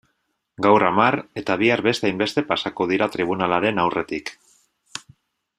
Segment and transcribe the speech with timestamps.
[0.65, 4.37] Gaur hamar eta bihar beste hainbeste pasako dira tribunalaren aurretik.